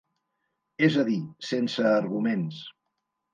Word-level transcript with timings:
És 0.87 0.97
a 1.01 1.05
dir, 1.09 1.17
sense 1.49 1.85
arguments. 1.91 2.59